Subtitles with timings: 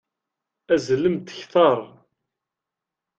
[0.73, 1.79] Azzlemt kteṛ!